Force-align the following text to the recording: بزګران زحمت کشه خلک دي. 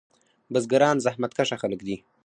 بزګران 0.53 0.97
زحمت 1.05 1.31
کشه 1.37 1.57
خلک 1.61 1.79
دي. 1.87 1.97